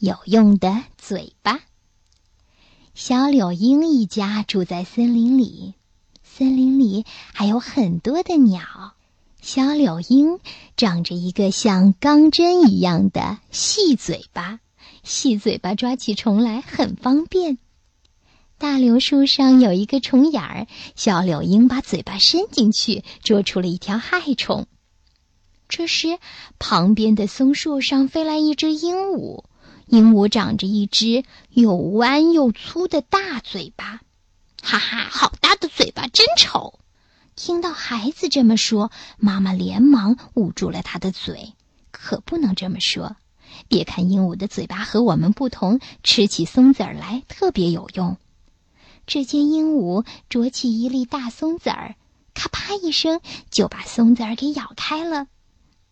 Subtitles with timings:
[0.00, 1.60] 有用的嘴巴。
[2.94, 5.74] 小柳莺一家住在森林里，
[6.22, 8.94] 森林里还有很多的鸟。
[9.40, 10.38] 小柳莺
[10.76, 14.60] 长着一个像钢针一样的细嘴巴，
[15.02, 17.58] 细嘴巴抓起虫来很方便。
[18.56, 24.66] 大柳树上有一个虫眼儿，小柳莺把嘴巴伸进去，捉出了一条害虫。
[25.68, 26.18] 这时，
[26.58, 29.44] 旁边的松树上飞来一只鹦鹉。
[29.88, 34.00] 鹦鹉长着一只又弯又粗的大嘴巴，
[34.62, 36.78] 哈哈，好大的嘴巴，真丑！
[37.36, 41.54] 听到孩子这么说，妈妈连忙捂住了他的嘴。
[41.90, 43.16] 可不能这么说。
[43.66, 48.18] 别看鹦鹉的嘴巴和我们不同，吃起松子儿来特别有用。
[49.06, 51.96] 只见鹦鹉啄起一粒大松子儿，
[52.34, 55.26] 咔啪一声就把松子儿给咬开了。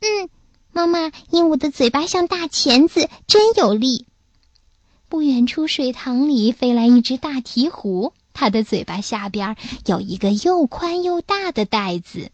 [0.00, 0.28] 嗯，
[0.76, 4.04] 妈妈，鹦鹉的嘴巴像大钳子，真有力。
[5.08, 12.30] 不远处水塘里飞来一只大鹈鹕，它的嘴巴下边有一个又宽又大的袋子。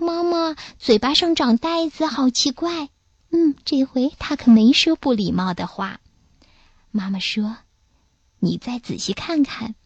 [0.00, 2.88] 妈妈，嘴巴上长袋子，好奇怪。
[3.30, 6.00] 嗯，这回它可没说不礼貌的话。
[6.90, 7.56] 妈妈说
[8.40, 9.76] ：“你再仔细看看。”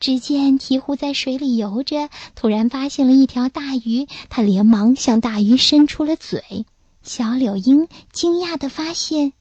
[0.00, 6.64] 只见鹈鹕在水里游着，突然发现了一条大鱼，它连忙向大鱼伸出了嘴。
[7.02, 9.32] 小柳莺惊讶地发现，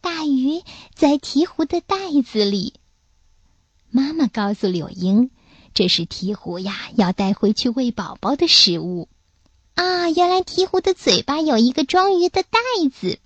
[0.00, 0.62] 大鱼
[0.94, 2.74] 在鹈鹕的袋子里。
[3.90, 5.30] 妈妈告诉柳莺，
[5.74, 9.08] 这是鹈鹕呀要带回去喂宝宝的食物。
[9.74, 12.58] 啊，原来鹈鹕的嘴巴有一个装鱼的袋
[12.92, 13.18] 子。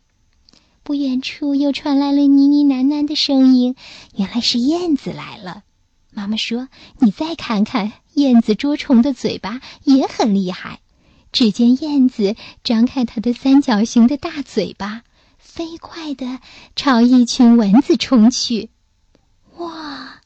[0.82, 3.76] 不远处又传来了呢呢喃喃的声音，
[4.14, 5.62] 原来是燕子来了。
[6.12, 10.80] 妈妈说：“你再看看，燕子捉虫的嘴巴也很厉害。”
[11.32, 15.02] 只见燕子张开它的三角形的大嘴巴，
[15.38, 16.40] 飞快地
[16.74, 18.70] 朝一群蚊子冲去。
[19.58, 20.20] 哇！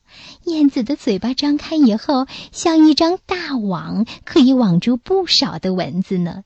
[0.44, 6.44] 燕子的嘴巴张开以后，像一张大网，可以网住不少的蚊子呢。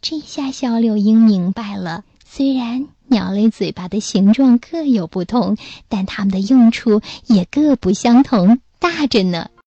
[0.00, 5.56] 这下小柳莺明白了：虽然鸟类嘴巴的形状各有不同，
[5.88, 8.60] 但它们的用处也各不相同。
[8.78, 9.50] 大着呢。